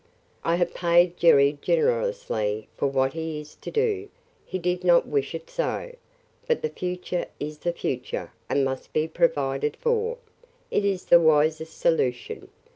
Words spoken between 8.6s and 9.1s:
must be